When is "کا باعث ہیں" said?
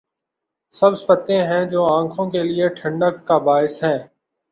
3.27-3.97